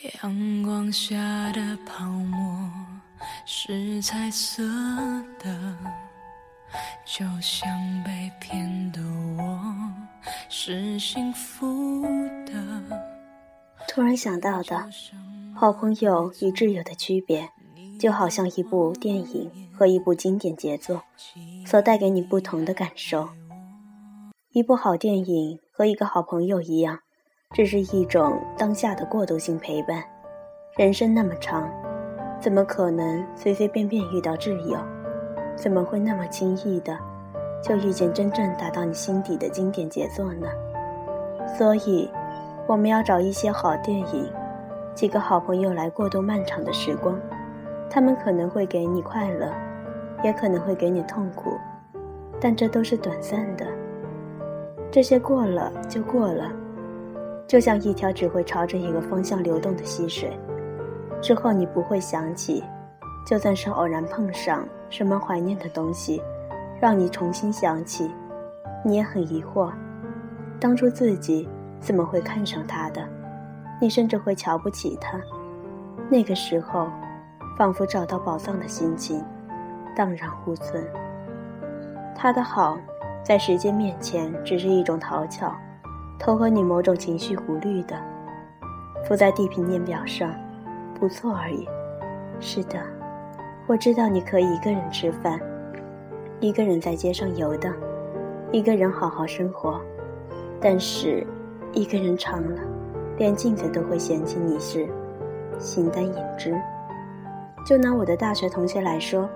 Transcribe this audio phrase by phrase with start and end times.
[0.00, 1.16] 阳光下
[1.52, 2.70] 的泡沫
[3.44, 4.62] 是彩色
[5.38, 5.76] 的，
[7.04, 7.68] 就像
[8.02, 9.00] 被骗的
[9.36, 9.92] 我
[10.48, 12.02] 是幸福
[12.46, 12.52] 的。
[13.86, 14.88] 突然想到的，
[15.54, 17.50] 好朋友与挚友的区别，
[18.00, 21.04] 就好像一部电影和一部经典杰作，
[21.66, 23.28] 所带给你不同的感受。
[24.52, 27.00] 一部好电影和一个好朋友一样。
[27.52, 30.02] 这是一种当下的过渡性陪伴。
[30.74, 31.70] 人生那么长，
[32.40, 34.78] 怎么可能随随便便遇到挚友？
[35.54, 36.98] 怎么会那么轻易的
[37.62, 40.48] 就遇见真正打到你心底的经典杰作呢？
[41.58, 42.10] 所以，
[42.66, 44.32] 我们要找一些好电影，
[44.94, 47.20] 几个好朋友来过渡漫长的时光。
[47.90, 49.52] 他们可能会给你快乐，
[50.24, 51.50] 也可能会给你痛苦，
[52.40, 53.66] 但这都是短暂的。
[54.90, 56.50] 这些过了就过了。
[57.52, 60.34] 就像一条只会朝着一个方向流动的溪水，
[61.20, 62.64] 之后你不会想起，
[63.26, 66.22] 就算是偶然碰上什么怀念的东西，
[66.80, 68.10] 让你重新想起，
[68.82, 69.70] 你也很疑惑，
[70.58, 71.46] 当初自己
[71.78, 73.06] 怎么会看上他的？
[73.82, 75.20] 你甚至会瞧不起他。
[76.08, 76.88] 那个时候，
[77.58, 79.22] 仿佛找到宝藏的心情，
[79.94, 80.82] 荡然无存。
[82.16, 82.78] 他的好，
[83.22, 85.54] 在时间面前只是一种讨巧。
[86.24, 87.96] 投和你某种情绪无虑的，
[89.04, 90.32] 附在地平面表上，
[90.94, 91.66] 不错而已。
[92.38, 92.80] 是的，
[93.66, 95.40] 我知道你可以一个人吃饭，
[96.38, 97.74] 一个人在街上游荡，
[98.52, 99.80] 一个人好好生活。
[100.60, 101.26] 但是，
[101.72, 102.60] 一个人长了，
[103.18, 104.88] 连镜子都会嫌弃你是
[105.58, 106.56] 形单影只。
[107.66, 109.28] 就拿我的大学同学来说，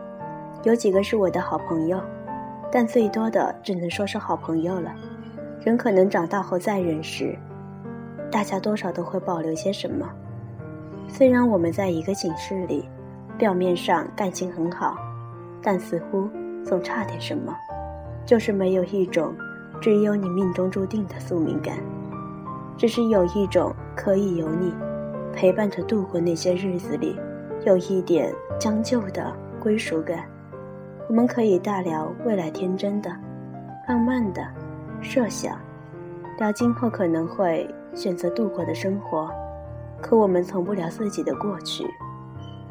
[0.63, 2.01] 有几个是我的好朋友，
[2.71, 4.95] 但最多的只能说是好朋友了。
[5.65, 7.37] 人可能长大后再认识，
[8.31, 10.09] 大家多少都会保留些什么。
[11.09, 12.89] 虽然我们在一个寝室里，
[13.39, 14.97] 表面上感情很好，
[15.63, 16.29] 但似乎
[16.65, 17.55] 总差点什么，
[18.25, 19.35] 就是没有一种
[19.81, 21.79] 只有你命中注定的宿命感，
[22.77, 24.73] 只是有一种可以有你
[25.33, 27.19] 陪伴着度过那些日子里，
[27.65, 30.25] 有一点将就的归属感。
[31.09, 33.11] 我们可以大聊未来天真的、
[33.89, 34.43] 浪漫的。
[35.01, 35.57] 设想，
[36.39, 39.31] 聊今后可能会选择度过的生活，
[40.01, 41.87] 可我们从不聊自己的过去。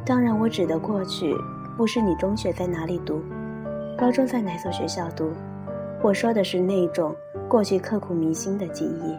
[0.05, 1.35] 当然，我指的过去，
[1.77, 3.21] 不是你中学在哪里读，
[3.97, 5.31] 高中在哪所学校读。
[6.03, 7.15] 我说的是那种
[7.47, 9.17] 过去刻骨铭心的记忆，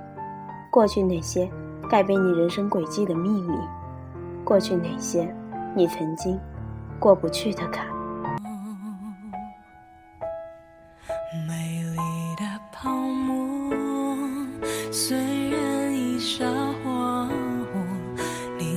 [0.71, 1.51] 过去那些
[1.91, 3.57] 改变你人生轨迹的秘密，
[4.45, 5.35] 过去那些
[5.75, 6.39] 你曾经
[7.01, 7.96] 过不去的坎。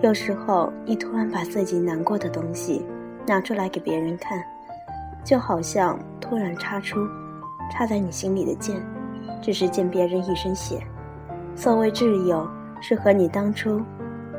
[0.00, 2.86] 有时候你突然把自己难过的东西
[3.26, 4.40] 拿出来给别人看，
[5.24, 7.00] 就好像突然插出
[7.72, 8.80] 插在你心里的剑，
[9.42, 10.80] 只是溅别人一身血。
[11.56, 12.48] 所谓挚友，
[12.80, 13.82] 是和你当初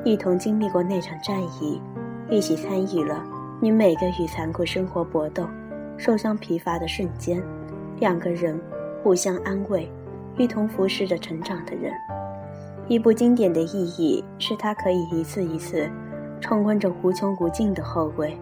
[0.06, 1.82] 一同经历过那场战役，
[2.30, 3.22] 一起参与了。
[3.60, 5.46] 你每个与残酷生活搏斗、
[5.98, 7.44] 受伤疲乏的瞬间，
[8.00, 8.58] 两个人
[9.04, 9.92] 互相安慰、
[10.38, 11.92] 一同扶持着成长的人。
[12.90, 15.88] 一部经典的意义是它可以一次一次
[16.42, 18.36] 重温着无穷无尽的后味。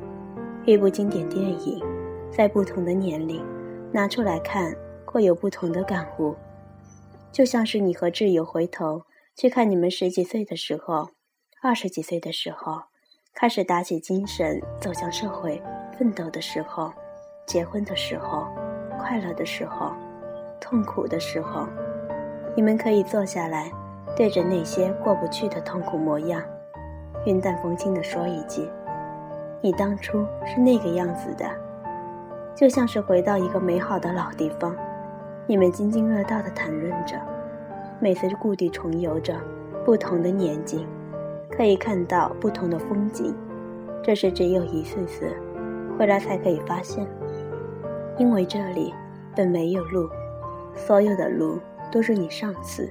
[0.66, 1.84] 一部经典电影，
[2.31, 3.46] 在不同的年龄
[3.91, 6.34] 拿出来看，会有不同的感悟。
[7.30, 9.02] 就像是你和挚友回头
[9.36, 11.09] 去看你们十几岁的时候、
[11.62, 12.81] 二十几岁的时候。
[13.40, 15.62] 开始打起精神走向社会
[15.95, 16.92] 奋斗的时候，
[17.45, 18.48] 结婚的时候，
[18.98, 19.92] 快乐的时候，
[20.60, 21.68] 痛苦的时候，
[22.56, 23.71] 你们可以坐下来，
[24.18, 26.42] 对着那些过不去的痛苦模样，
[27.28, 28.68] 云淡风轻地说一句
[29.62, 31.46] ：“你当初是那个样子的。”
[32.56, 34.75] 就像是回到一个美好的老地方，
[35.46, 37.16] 你们津津乐道地谈论着，
[38.00, 39.36] 每次故地重游着
[39.86, 40.88] 不同的年纪。
[41.52, 43.36] 可以看到不同的风景，
[44.04, 45.31] 这是只有一次次
[45.98, 47.06] 回来才可以发现。
[48.18, 48.92] 因为这里
[49.36, 50.10] 本没有路，
[50.74, 51.60] 所有的路
[51.92, 52.90] 都是你上次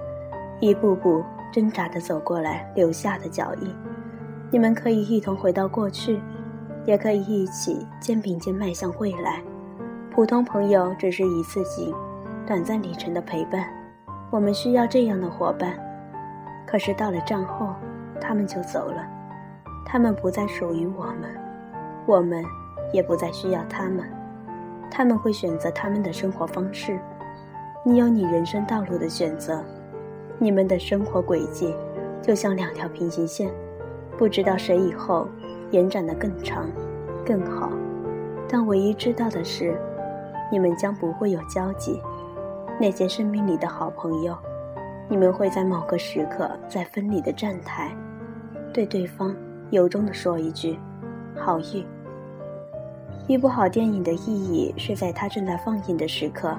[0.60, 3.74] 一步步挣扎着走过来留下的脚印。
[4.50, 6.20] 你们可以一同回到过去，
[6.84, 9.42] 也可以一起肩并肩迈向未来。
[10.10, 11.94] 普通朋友只是一次性、
[12.46, 13.68] 短暂旅程的陪伴，
[14.30, 15.74] 我们需要这样的伙伴。
[16.66, 17.74] 可是到了战后，
[18.20, 19.06] 他们就走了，
[19.84, 21.30] 他们不再属于我们，
[22.06, 22.44] 我们
[22.92, 24.04] 也不再需要他们。
[24.90, 26.98] 他们会选择他们的生活方式，
[27.84, 29.62] 你有你人生道路的选择，
[30.38, 31.74] 你们的生活轨迹
[32.22, 33.50] 就像两条平行线，
[34.18, 35.28] 不知道谁以后
[35.70, 36.70] 延展的更长、
[37.24, 37.70] 更好，
[38.48, 39.76] 但唯一知道的是。
[40.48, 42.00] 你们将不会有交集，
[42.80, 44.32] 那些生命里的好朋友，
[45.08, 47.90] 你们会在某个时刻，在分离的站台，
[48.72, 49.34] 对对方
[49.70, 50.78] 由衷的说一句
[51.34, 51.84] “好运”。
[53.26, 56.56] 一部好电影的意义是在它正在放映的时刻，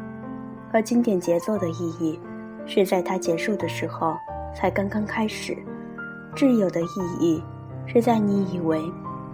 [0.74, 2.20] 而经典节奏的意义
[2.68, 4.16] 是在它结束的时候
[4.56, 5.58] 才刚刚开始。
[6.36, 6.86] 挚友的意
[7.20, 7.44] 义
[7.88, 8.80] 是在你以为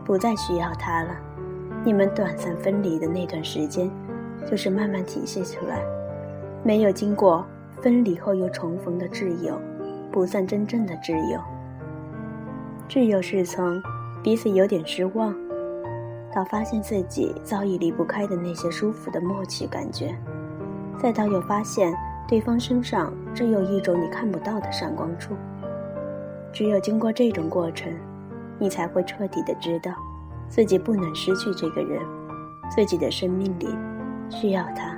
[0.05, 1.15] 不再需要他了，
[1.83, 3.91] 你们短暂分离的那段时间。
[4.49, 5.81] 就是慢慢体现出来，
[6.63, 7.45] 没有经过
[7.81, 9.57] 分离后又重逢的挚友，
[10.11, 11.39] 不算真正的挚友。
[12.89, 13.81] 挚友是从
[14.21, 15.33] 彼此有点失望，
[16.35, 20.13] 到发现自己早已离不开的那些舒服的默契感觉，
[20.97, 21.95] 再到又发现
[22.27, 25.35] 对方身上只有一种你看不到的闪光处。
[26.51, 27.91] 只有经过这种过程，
[28.59, 29.91] 你才会彻底的知道，
[30.47, 31.99] 自己不能失去这个人，
[32.69, 33.67] 自己的生命里。
[34.29, 34.95] 需要他，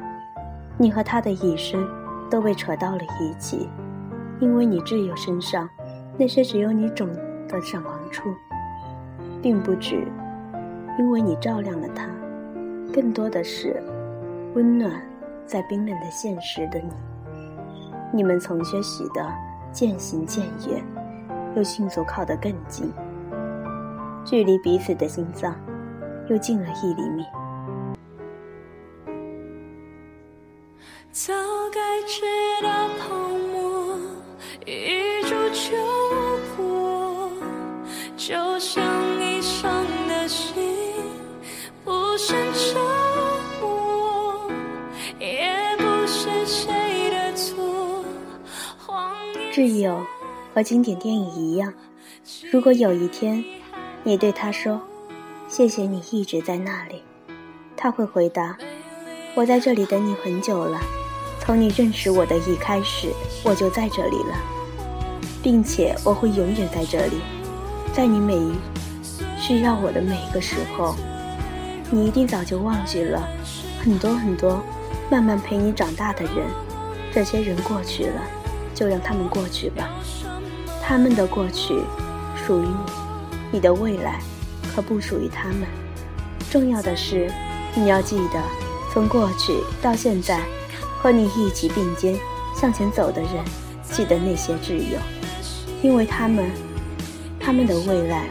[0.77, 1.85] 你和他的一生
[2.29, 3.69] 都被扯到了一起，
[4.39, 5.67] 因为你挚友身上
[6.17, 7.07] 那些只有你懂
[7.47, 8.29] 的闪光处，
[9.41, 10.07] 并不止
[10.99, 12.07] 因为你照亮了他，
[12.93, 13.81] 更多的是
[14.53, 15.01] 温暖
[15.45, 16.91] 在冰冷的现实的你。
[18.15, 19.29] 你们从学习的
[19.73, 20.81] 渐行渐远，
[21.53, 22.89] 又迅速靠得更近，
[24.23, 25.53] 距离彼此的心脏
[26.29, 27.25] 又近了一厘米。
[31.11, 31.33] 早
[31.73, 32.21] 该知
[32.63, 33.13] 道泡
[33.51, 33.99] 沫
[34.65, 35.75] 一触就
[36.55, 37.29] 破，
[38.15, 38.81] 就像
[39.19, 39.69] 你伤
[40.07, 40.55] 的心
[41.83, 42.79] 不胜折
[49.55, 50.05] 挚友
[50.53, 51.73] 和经典电影一样，
[52.51, 53.41] 如果有一天
[54.03, 54.81] 你对他说
[55.47, 57.01] ：“谢谢你一直在那里”，
[57.77, 58.57] 他会回答
[59.33, 60.81] ：“我在这里等你很久了。”
[61.39, 63.07] 从你认识我的一开始，
[63.45, 64.35] 我就在这里了，
[65.41, 67.21] 并且我会永远在这里，
[67.93, 68.55] 在你每一
[69.39, 70.97] 需要我的每一个时候。
[71.89, 73.25] 你一定早就忘记了
[73.81, 74.61] 很多很多
[75.09, 76.45] 慢慢陪你长大的人，
[77.13, 78.21] 这些人过去了，
[78.75, 79.89] 就让他们过去吧。
[80.83, 81.81] 他们的过去
[82.45, 82.75] 属于你，
[83.53, 84.19] 你的未来
[84.75, 85.61] 可不属于他们。
[86.51, 87.31] 重要的是，
[87.73, 88.39] 你要记得，
[88.93, 90.39] 从过去到现在。
[90.97, 92.17] 和你一起并肩
[92.55, 93.31] 向前走的人，
[93.83, 94.97] 记得那些挚友，
[95.83, 96.49] 因为他们，
[97.39, 98.27] 他们的未来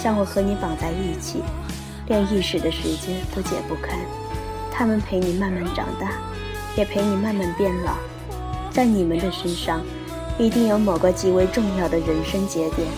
[0.00, 1.42] 将会和你绑在一起，
[2.06, 3.98] 连一时的时间都解不开。
[4.70, 6.12] 他们陪你慢慢长大，
[6.76, 7.94] 也陪你慢慢变老。
[8.72, 9.82] 在你们的身上，
[10.38, 12.88] 一定有某个极为重要的人生节点，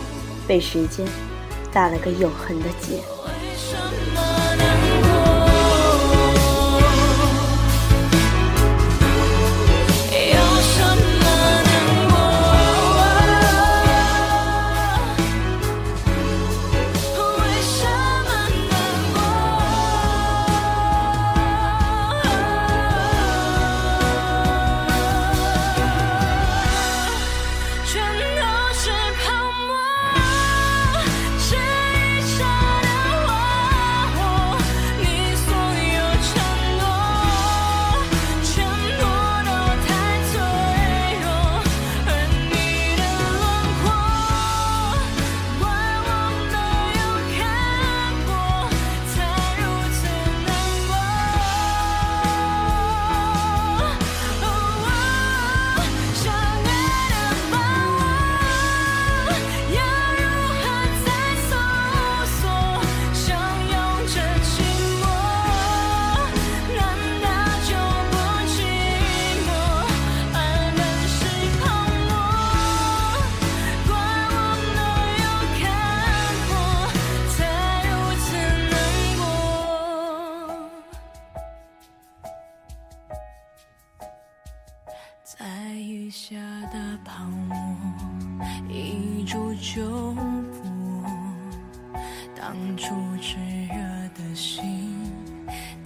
[0.47, 1.05] 被时间
[1.73, 3.01] 打了个永恒的结。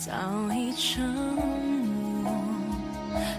[0.09, 0.15] 早
[0.55, 2.33] 已沉默。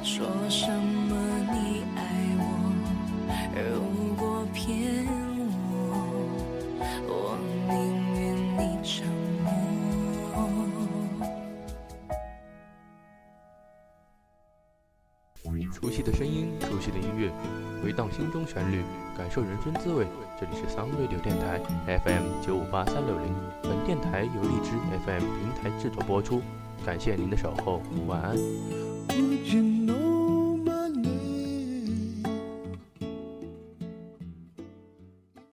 [0.04, 1.16] 说什么
[1.52, 2.04] 你爱
[2.38, 2.46] 我？
[3.56, 5.08] 如果骗
[5.72, 5.74] 我，
[7.08, 7.36] 我
[7.68, 7.74] 宁
[8.14, 8.20] 愿
[8.56, 9.50] 你沉默。
[15.74, 17.32] 熟悉的声音，熟悉的音乐，
[17.82, 18.84] 回荡心中旋律，
[19.18, 20.06] 感受人生滋味。
[20.40, 21.60] 这里是 Sound Radio 电台
[22.06, 23.34] FM 九五八三六零，
[23.64, 26.44] 本电台由荔枝 FM 平台制作播出。
[26.86, 28.89] 感谢您的守候，晚安。